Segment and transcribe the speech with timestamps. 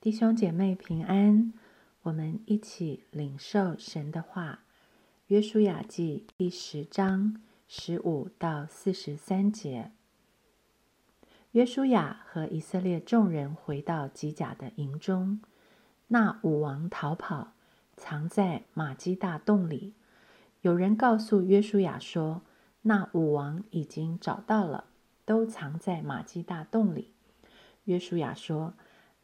[0.00, 1.52] 弟兄姐妹平安，
[2.04, 4.60] 我们一起领受神的话。
[5.26, 7.36] 约书亚记第十章
[7.68, 9.92] 十五到四十三节。
[11.50, 15.42] 约书亚和以色列众人回到吉甲的营中，
[16.06, 17.52] 那武王逃跑，
[17.94, 19.92] 藏在马基大洞里。
[20.62, 22.40] 有人告诉约书亚说，
[22.80, 24.86] 那武王已经找到了，
[25.26, 27.12] 都藏在马基大洞里。
[27.84, 28.72] 约书亚说。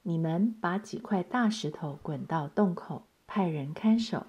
[0.09, 4.27] 你们把几块大石头滚到洞口，派人看守。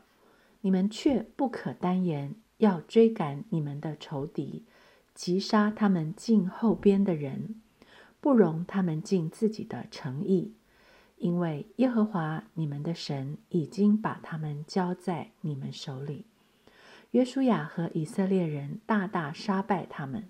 [0.61, 4.65] 你们却不可单言，要追赶你们的仇敌，
[5.13, 7.61] 击杀他们进后边的人，
[8.19, 10.55] 不容他们进自己的诚意，
[11.17, 16.25] 因为耶和华你们的神已经把他们交在你们手里。
[17.11, 20.27] 约书亚和以色列人大大杀败他们，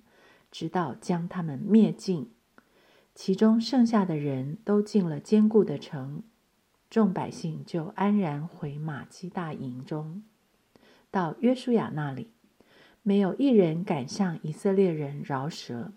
[0.51, 2.31] 直到将他们灭尽。
[3.17, 6.21] 其中剩下的人都进了坚固的城，
[6.87, 10.21] 众百姓就安然回马基大营中，
[11.09, 12.29] 到约书亚那里，
[13.01, 15.93] 没有一人敢向以色列人饶舌。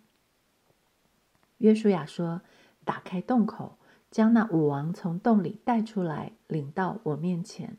[1.59, 2.41] 约书亚说
[2.87, 3.77] ：“打开洞口，
[4.11, 7.77] 将那武王从洞里带出来，领到我面前。”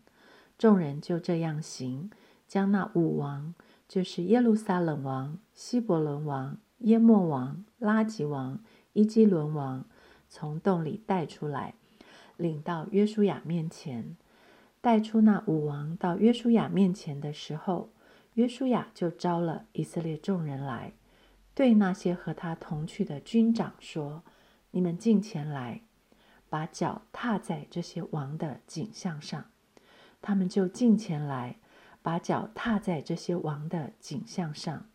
[0.59, 2.11] 众人就这样行，
[2.48, 3.55] 将那武王，
[3.88, 8.59] 就是耶路撒冷王、希伯伦王、耶莫王、拉吉王。
[8.94, 9.86] 伊基伦王
[10.28, 11.75] 从洞里带出来，
[12.38, 14.17] 领到约书亚面前。
[14.81, 17.89] 带出那武王到约书亚面前的时候，
[18.33, 20.94] 约书亚就招了以色列众人来，
[21.53, 24.23] 对那些和他同去的军长说
[24.72, 25.81] ：“你们进前来，
[26.50, 29.45] 把脚踏在这些王的颈项上。”
[30.20, 31.58] 他们就进前来，
[32.02, 34.88] 把脚踏在这些王的颈项上。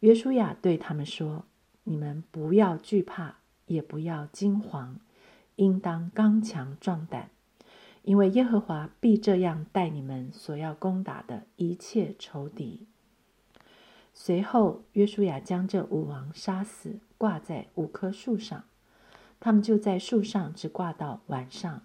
[0.00, 1.46] 约书亚对他们说。
[1.88, 4.96] 你们不要惧怕，也不要惊惶，
[5.54, 7.30] 应当刚强壮胆，
[8.02, 12.88] 因为耶和华必这样待你们所要攻打的一切仇敌。
[14.12, 18.64] 随后，约书亚将这五王杀死，挂在五棵树上。
[19.38, 21.82] 他们就在树上只挂到晚上，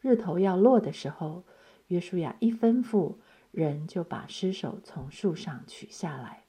[0.00, 1.44] 日头要落的时候，
[1.86, 3.14] 约书亚一吩咐，
[3.52, 6.42] 人就把尸首从树上取下来，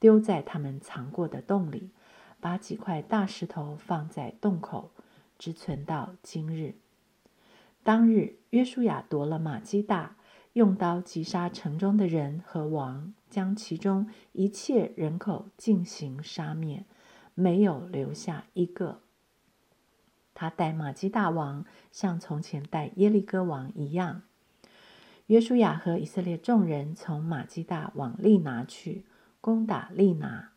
[0.00, 1.90] 丢在他们藏过的洞里。
[2.42, 4.90] 把几块大石头放在洞口，
[5.38, 6.74] 直存到今日。
[7.84, 10.16] 当日，约书亚夺了马基大，
[10.54, 16.84] 用刀击杀城中的人和王，将其中一切人口进行杀灭，
[17.36, 19.02] 没有留下一个。
[20.34, 24.22] 他带马基大王，像从前带耶利哥王一样。
[25.28, 29.04] 约书亚和以色列众人从马基大往利拿去，
[29.40, 30.51] 攻打利拿。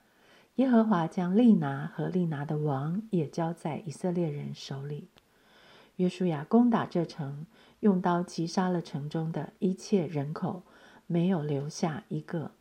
[0.55, 5.09] 耶和华将利拿和利拿的王也交在以色列人手里。
[5.97, 7.45] 约书亚攻打这城，
[7.81, 10.63] 用刀击杀了城中的一切人口，
[11.07, 12.51] 没有留下一个。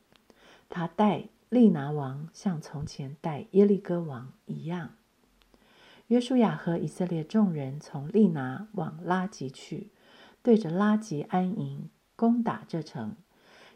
[0.69, 4.91] 他带利拿王像从前带耶利哥王一样。
[6.09, 9.91] 约书亚和以色列众人从利拿往拉吉去，
[10.43, 13.15] 对着拉吉安营，攻打这城。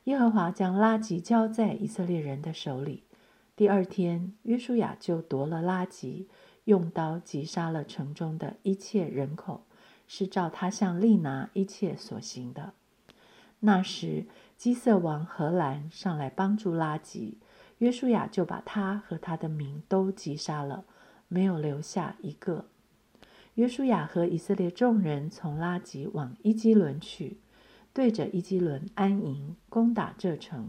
[0.04, 3.04] 耶和华将拉吉交在以色列人的手里。
[3.58, 6.28] 第二天，约书亚就夺了拉吉，
[6.66, 9.64] 用刀击杀了城中的一切人口，
[10.06, 12.74] 是照他向利拿一切所行的。
[13.58, 14.26] 那时，
[14.56, 17.38] 基色王荷兰上来帮助拉吉，
[17.78, 20.84] 约书亚就把他和他的民都击杀了，
[21.26, 22.66] 没有留下一个。
[23.54, 27.38] 约书亚和以色列众人从拉吉往伊基伦去，
[27.92, 30.68] 对着伊基伦安营，攻打这城。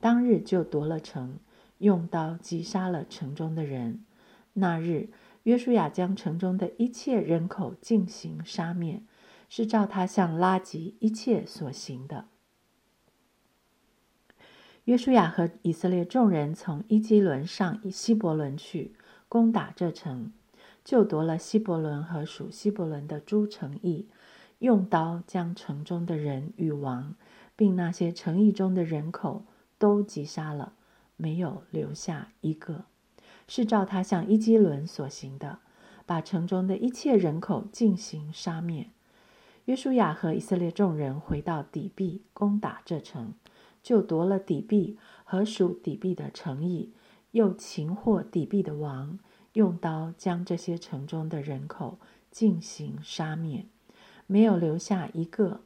[0.00, 1.38] 当日就夺了城。
[1.80, 4.04] 用刀击杀了城中的人。
[4.54, 5.10] 那日，
[5.42, 9.02] 约书亚将城中的一切人口进行杀灭，
[9.48, 12.26] 是照他向拉吉一切所行的。
[14.84, 18.94] 约书亚和以色列众人从伊基伦上希伯伦去
[19.28, 20.32] 攻打这城，
[20.84, 24.08] 就夺了希伯伦和属希伯伦的诸城邑，
[24.58, 27.14] 用刀将城中的人与王，
[27.54, 29.44] 并那些城邑中的人口
[29.78, 30.72] 都击杀了。
[31.20, 32.86] 没有留下一个，
[33.46, 35.58] 是照他向伊基伦所行的，
[36.06, 38.88] 把城中的一切人口进行杀灭。
[39.66, 43.34] 约书亚和以色列众人回到底壁，攻打这城，
[43.82, 46.92] 就夺了底壁和属底壁的城邑，
[47.32, 49.18] 又擒获底壁的王，
[49.52, 51.98] 用刀将这些城中的人口
[52.30, 53.66] 进行杀灭，
[54.26, 55.60] 没有留下一个。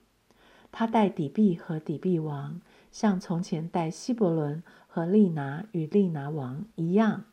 [0.73, 2.61] 他带底壁和底壁王，
[2.95, 4.63] 像从前带希伯伦。
[4.87, 7.25] 和利拿与利拿王一样，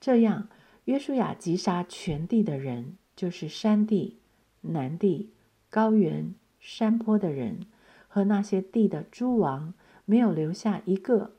[0.00, 0.48] 这样
[0.86, 4.16] 约书亚击杀全地的人，就是山地、
[4.62, 5.34] 南地、
[5.68, 7.66] 高原、山坡的人
[8.08, 9.74] 和那些地的诸王，
[10.06, 11.32] 没有留下一个，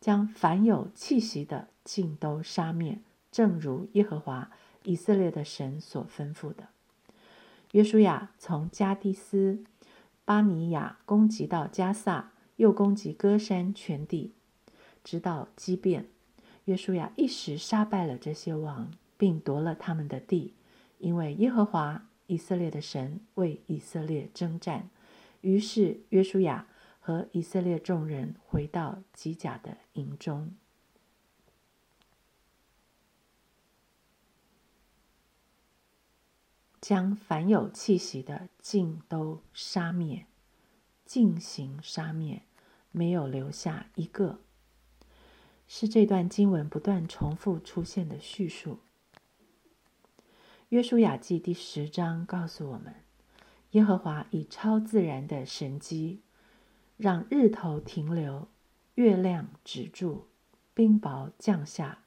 [0.00, 3.00] 将凡有气息的尽都杀灭，
[3.30, 4.50] 正如耶和华
[4.84, 6.68] 以色列的神所吩咐的。
[7.72, 9.62] 约书亚从加蒂斯
[10.24, 12.29] 巴尼亚攻击到加萨，
[12.60, 14.34] 又攻击歌山全地，
[15.02, 16.06] 直到激变。
[16.66, 20.52] 约书亚一时杀败了这些王，并夺了他们的地，
[20.98, 22.06] 因为耶和华。
[22.26, 24.88] 以色列的神为以色列征战，
[25.40, 26.68] 于是约书亚
[27.00, 30.54] 和以色列众人回到基甲的营中，
[36.80, 40.26] 将凡有气息的尽都杀灭，
[41.04, 42.44] 尽行杀灭，
[42.90, 44.40] 没有留下一个。
[45.66, 48.80] 是这段经文不断重复出现的叙述。
[50.70, 52.94] 约书亚记第十章告诉我们，
[53.72, 56.22] 耶和华以超自然的神机，
[56.96, 58.48] 让日头停留，
[58.96, 60.26] 月亮止住，
[60.74, 61.98] 冰雹降下。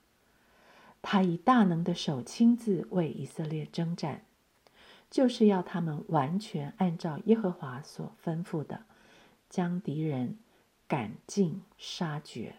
[1.01, 4.25] 他以大能的手亲自为以色列征战，
[5.09, 8.83] 就是要他们完全按照耶和华所吩咐的，
[9.49, 10.37] 将敌人
[10.93, 12.57] 赶尽杀绝。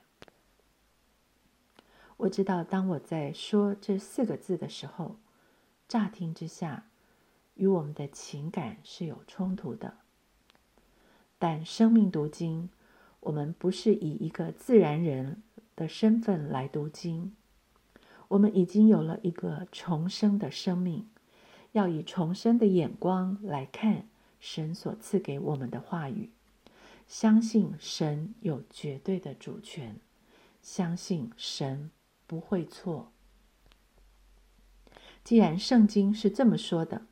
[2.17, 5.15] 我知道，当我在说这四个字的时候。
[5.87, 6.89] 乍听之下，
[7.55, 9.99] 与我们的情感是有冲突的。
[11.39, 12.71] 但生命读经，
[13.21, 15.41] 我们不是以一个自然人
[15.77, 17.37] 的身份来读经，
[18.27, 21.09] 我们已经有了一个重生的生命，
[21.71, 24.09] 要以重生的眼光来看
[24.41, 26.31] 神所赐给我们的话语，
[27.07, 30.01] 相信神有绝对的主权，
[30.63, 31.91] 相信神
[32.27, 33.13] 不会错。
[35.23, 37.07] 既然圣经是这么说的，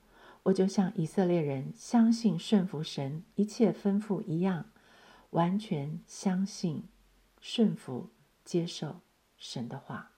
[0.44, 4.70] 我就像以色列人相信顺服神一切吩咐一样，
[5.30, 6.84] 完全相信、
[7.40, 8.10] 顺服、
[8.44, 9.00] 接受
[9.36, 10.10] 神的话。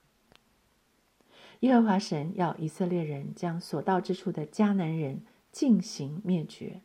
[1.61, 6.83] 耶和华神要以色列人将所到之处的迦南人进行灭绝，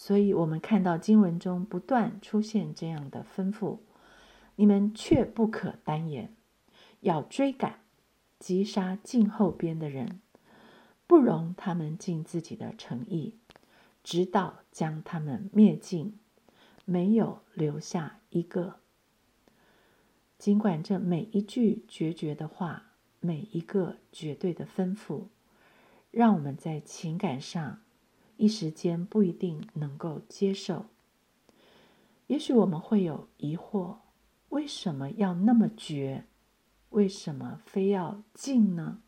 [0.00, 3.80] 所以我们看到经文中不断出现这样的吩咐：
[4.54, 6.32] 你们却不可单言，
[7.00, 7.80] 要追赶。
[8.38, 10.20] 击杀近后边的人，
[11.08, 13.34] 不容他们尽自己的诚意，
[14.04, 16.16] 直到将他们灭尽，
[16.84, 18.76] 没有留下一个。
[20.38, 25.24] 尽管这每一句决绝的话，每一个绝对的吩咐，
[26.12, 27.80] 让我们在情感上
[28.38, 30.86] 一时间不一定能够接受。
[32.28, 33.96] 也许我们会有疑惑：
[34.48, 36.24] 为什么要那么绝？
[36.90, 39.02] 为什么非要静呢？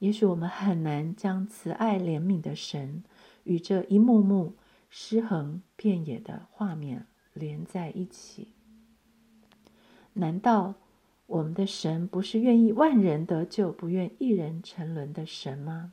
[0.00, 3.04] 也许我们很难将慈爱怜悯的神
[3.44, 4.56] 与这一幕幕
[4.88, 8.48] 尸横遍野的画面连在一起。
[10.14, 10.74] 难道
[11.26, 15.92] 我们的神不是愿意万人得救、不愿一人沉沦的神吗？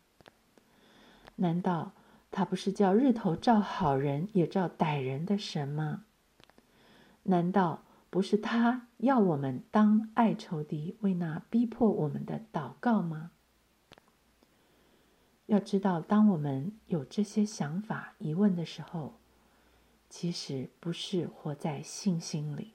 [1.35, 1.93] 难道
[2.31, 6.05] 他不是叫日头照好人也照歹人的神吗？
[7.23, 7.81] 难道？
[8.11, 13.31] 不是他要我们当爱仇敌，为那逼迫我们的祷告吗？
[15.47, 19.15] 要知道，当我们有这些想法、疑问的时候，
[20.09, 22.71] 其实不是活在信心里。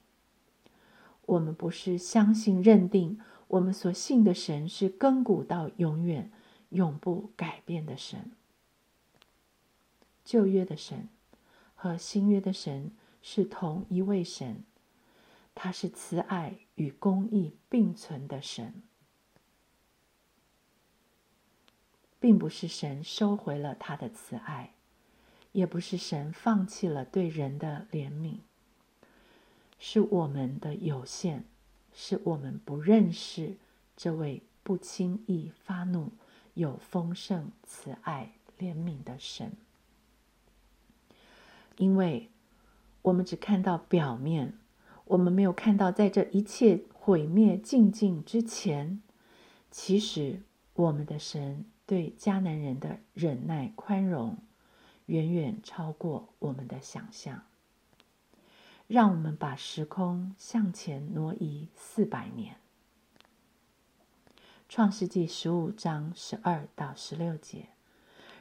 [1.25, 6.31] 我们不是相信、认定我们所信的神是亘古到永远、
[6.69, 8.31] 永不改变的神。
[10.23, 11.09] 旧约的神
[11.75, 14.63] 和新约的神是同一位神。
[15.53, 18.81] 他是慈爱与公义并存的神，
[22.21, 24.73] 并不是神收回了他的慈爱，
[25.51, 28.37] 也不是神放弃了对人的怜悯，
[29.77, 31.43] 是我们的有限，
[31.93, 33.57] 是我们不认识
[33.97, 36.11] 这位不轻易发怒、
[36.53, 39.51] 有丰盛慈爱怜悯的神，
[41.81, 42.29] 因为
[43.01, 44.53] 我们只看到表面。
[45.05, 49.01] 我们没有看到，在这一切毁灭尽尽之前，
[49.71, 50.43] 其实
[50.75, 54.37] 我们的神对迦南人的忍耐宽容，
[55.07, 57.41] 远远超过我们的想象。
[58.87, 62.57] 让我们把时空向前挪移四百年。
[64.69, 67.69] 创世纪十五章十二到十六节，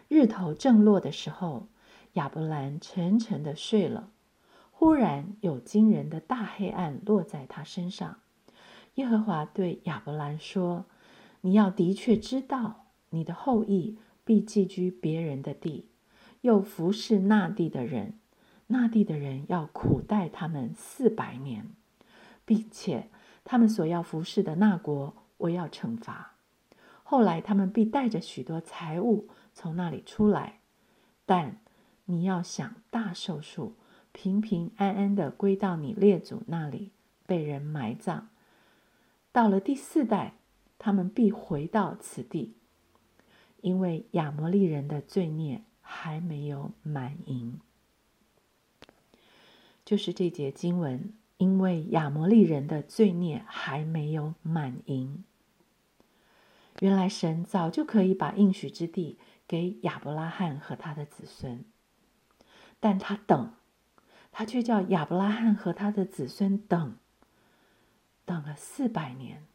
[0.09, 1.67] 日头正落的时候，
[2.15, 4.11] 亚伯兰沉沉的睡了。
[4.71, 8.21] 忽然有惊人的大黑暗落在他身上。
[8.95, 10.87] 耶和华对亚伯兰说
[11.43, 15.91] ：“你要的确知道，你的后裔必寄居别人的地，
[16.41, 18.19] 又服侍那地的人，
[18.69, 21.67] 那地的人要苦待他们四百年，
[22.45, 23.11] 并且
[23.45, 26.35] 他们所要服侍的那国，我要惩罚。
[27.03, 30.61] 后来他们必带着许多财物从那里出来，
[31.27, 31.61] 但
[32.11, 33.75] 你要想大寿数，
[34.11, 36.91] 平平安安的归到你列祖那里，
[37.25, 38.29] 被人埋葬。
[39.31, 40.35] 到了第四代，
[40.77, 42.55] 他们必回到此地，
[43.61, 47.61] 因为亚摩利人的罪孽还没有满盈。
[49.85, 55.23] 就是这节经文，因为亚摩利人的罪孽还没有满盈。
[56.81, 61.65] 原来神早就可以把应许之地给亚伯拉罕和他的子孙，
[62.81, 63.53] 但他等，
[64.33, 66.97] 他却叫亚伯拉罕和他的子孙等，
[68.25, 69.47] 等了四百年。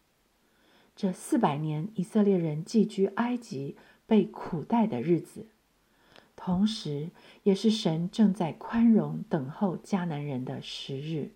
[0.96, 3.76] 这四百年，以色列人寄居埃及、
[4.08, 5.48] 被苦待的日子，
[6.38, 7.10] 同时
[7.44, 11.32] 也是神正在宽容等候迦南人的时日。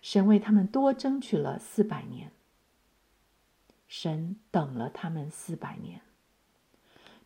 [0.00, 2.30] 神为他们多争取了四百年。
[3.86, 6.00] 神等了他们四百年，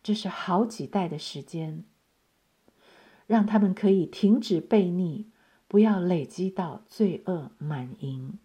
[0.03, 1.83] 这是好几代的时间，
[3.29, 5.27] 让他们可以停止悖逆，
[5.67, 8.39] 不要累积到罪恶满盈。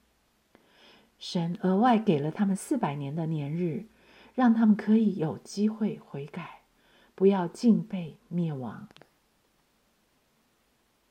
[1.19, 3.87] 神额外给了他们四百年的年日，
[4.35, 6.61] 让他们可以有机会悔改，
[7.15, 8.87] 不要尽被灭亡。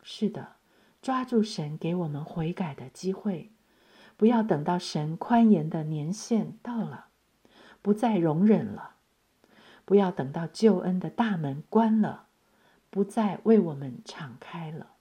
[0.03, 0.57] 是的，
[1.01, 3.49] 抓住神给我们悔改的机会。
[4.15, 7.07] 不要等到神宽严的年限到了，
[7.81, 8.97] 不再容忍了；
[9.83, 12.27] 不要等到救恩的大门关了，
[12.93, 14.91] 不再为我们敞开了。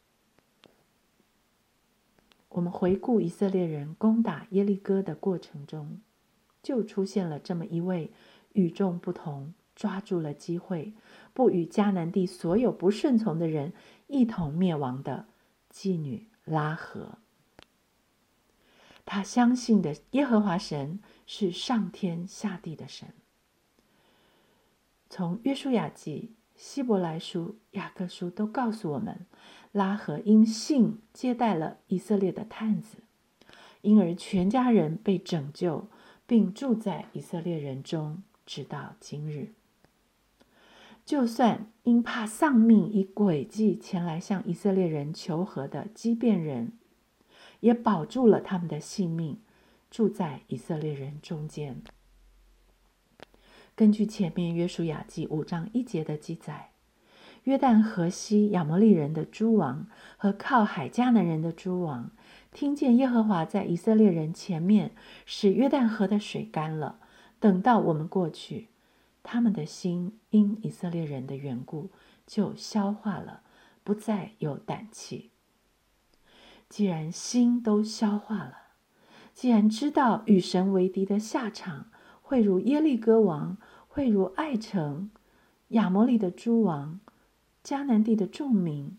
[2.48, 6.00] 我们回顾以色列人攻打耶利哥的过程中，
[6.62, 8.10] 就出现了这么一位
[8.54, 10.94] 与众不同、抓住了机会，
[11.34, 13.74] 不与迦南地所有不顺从的人
[14.06, 15.26] 一同灭亡的
[15.70, 17.18] 妓女拉合。
[19.04, 23.08] 他相信的耶和华神是上天下地的神。
[25.10, 26.32] 从约书亚记、
[26.62, 29.26] 希伯来书、雅各书都告诉我们，
[29.72, 32.98] 拉合因信接待了以色列的探子，
[33.80, 35.88] 因而全家人被拯救，
[36.24, 39.48] 并住在以色列人中，直到今日。
[41.04, 46.70] 就算因怕丧命，以诡计前来向以色列人求和的畸变人。
[47.58, 49.40] 也保住了他们的性命，
[49.90, 51.82] 住在以色列人中间。
[53.74, 56.72] 根据前面约书亚记五章一节的记载，
[57.44, 59.86] 约旦河西亚摩利人的诸王
[60.18, 62.10] 和靠海迦南人的诸王，
[62.52, 64.92] 听见耶和华在以色列人前面
[65.24, 66.98] 使约旦河的水干了，
[67.40, 68.68] 等到我们过去，
[69.22, 71.90] 他们的心因以色列人的缘故
[72.26, 73.40] 就消化了，
[73.82, 75.30] 不再有胆气。
[76.68, 78.58] 既然心都消化了，
[79.32, 81.86] 既然知道与神为敌的下场
[82.32, 83.58] 会如耶利哥王，
[83.88, 85.10] 会如爱城、
[85.68, 86.98] 亚摩利的诸王、
[87.62, 88.96] 迦南地的众民，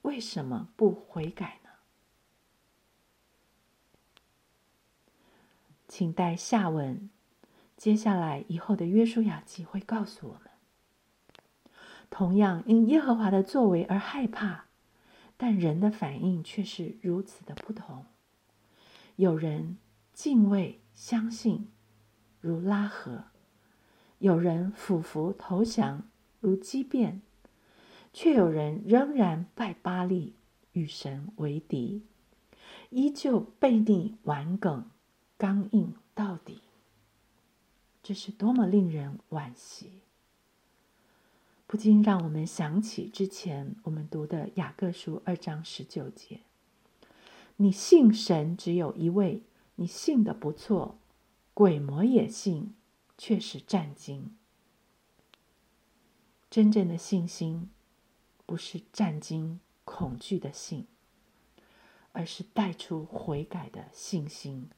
[0.00, 1.68] 为什么不悔改呢？
[5.88, 7.10] 请待下文，
[7.76, 11.74] 接下来以后的约书亚记会告诉我们，
[12.08, 14.68] 同样因耶和华的作为而害怕。
[15.36, 18.06] 但人的反应却是如此的不同。
[19.16, 19.76] 有人
[20.14, 21.68] 敬畏、相信，
[22.40, 23.24] 如拉合；
[24.18, 26.02] 有人俯伏投降，
[26.40, 27.20] 如畸变；
[28.12, 30.34] 却有人仍然拜巴利，
[30.72, 32.02] 与神为敌，
[32.90, 34.90] 依旧背逆、顽梗、
[35.36, 36.60] 刚硬到底。
[38.02, 40.00] 这是多么令人惋惜！
[41.66, 46.40] 不禁让我们想起之前我们读的雅各书二章十九节
[47.56, 49.42] ：“你信神只有一位，
[49.74, 50.97] 你信的不错，
[51.58, 52.72] 鬼魔也信，
[53.16, 54.32] 却是战惊。
[56.48, 57.68] 真正的信心
[58.46, 60.86] 不是战惊恐惧的信，
[62.12, 64.70] 而是带出悔改的信心。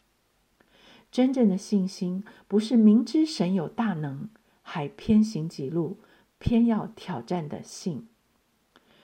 [1.13, 4.31] 真正的信心不是明知神有大能，
[4.63, 5.99] 还偏行己路。”
[6.41, 8.09] 偏要挑战的信，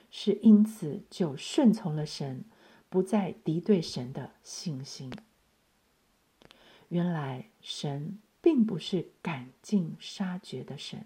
[0.09, 2.43] 是因此就顺从了神，
[2.89, 5.13] 不再敌对神的信心。
[6.89, 11.05] 原来神并不是赶尽杀绝的神，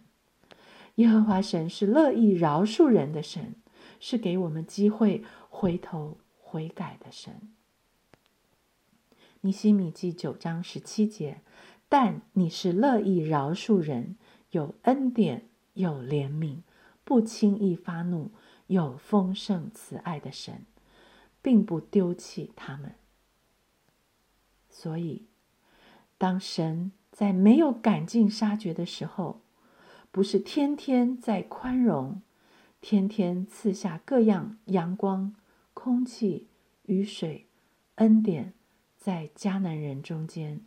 [0.96, 3.56] 耶和华神是乐意饶恕人的神，
[4.00, 7.54] 是给我们机会回头悔改的神。
[9.42, 11.42] 尼西米记九章十七节，
[11.90, 14.18] 但你是乐意饶恕人。
[14.52, 16.58] 有恩典、有怜悯、
[17.06, 18.32] 不轻易发怒、
[18.68, 20.66] 有丰盛慈爱的神，
[21.42, 22.96] 并不丢弃他们。
[24.70, 25.28] 所以，
[26.22, 29.42] 当神在没有赶尽杀绝的时候，
[30.12, 32.22] 不是天天在宽容，
[32.80, 35.34] 天天赐下各样阳光、
[35.74, 36.48] 空气、
[36.86, 37.48] 雨水、
[37.96, 38.54] 恩典，
[38.96, 40.62] 在迦南人中间，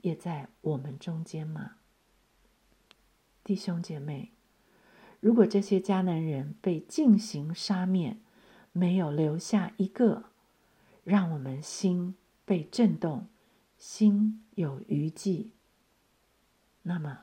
[0.00, 1.72] 也在我们中间吗？
[3.44, 4.32] 弟兄姐妹，
[5.20, 8.16] 如果这些迦南人被进行杀灭，
[8.72, 10.30] 没有留下一个，
[11.04, 12.14] 让我们心
[12.46, 13.26] 被震动，
[13.78, 15.50] 心有余悸，
[16.82, 17.20] 那么。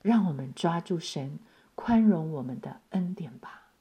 [0.00, 1.40] 让我们抓住神
[1.74, 3.72] 宽容我们的恩典吧，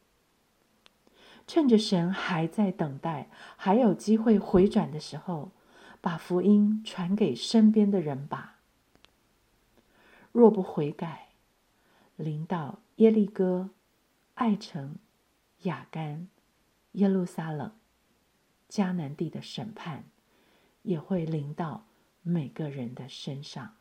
[1.46, 5.51] 趁着神还在等待、还有机会回转的时候，
[6.01, 8.58] 把福音传给身边的人吧。
[10.32, 11.30] 若不悔改，
[12.16, 13.70] 临到耶利哥、
[14.34, 14.98] 爱城、
[15.62, 16.27] 雅干、
[16.94, 17.72] 耶路撒冷、
[18.68, 20.06] 迦南地的审判，
[20.82, 21.86] 也会临到
[22.29, 23.76] 每个人的身上。